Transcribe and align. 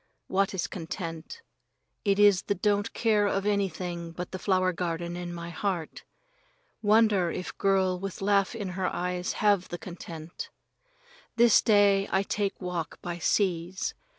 What 0.25 0.55
is 0.55 0.65
content? 0.65 1.43
It 2.03 2.17
is 2.17 2.41
the 2.41 2.55
don't 2.55 2.91
care 2.91 3.27
of 3.27 3.45
anything 3.45 4.13
but 4.13 4.31
the 4.31 4.39
flower 4.39 4.73
garden 4.73 5.15
in 5.15 5.31
my 5.31 5.51
heart. 5.51 6.05
Wonder 6.81 7.29
if 7.29 7.55
girl 7.59 7.99
with 7.99 8.19
laugh 8.19 8.55
in 8.55 8.69
her 8.69 8.87
eyes 8.87 9.33
have 9.33 9.69
the 9.69 9.77
content? 9.77 10.49
This 11.35 11.61
day 11.61 12.09
I 12.11 12.23
take 12.23 12.59
walk 12.59 12.99
by 13.03 13.19
seas. 13.19 13.93